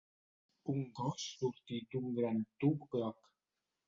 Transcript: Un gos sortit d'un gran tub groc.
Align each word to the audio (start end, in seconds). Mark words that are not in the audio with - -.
Un 0.71 0.79
gos 0.99 1.25
sortit 1.41 1.85
d'un 1.97 2.07
gran 2.15 2.39
tub 2.65 2.89
groc. 2.97 3.31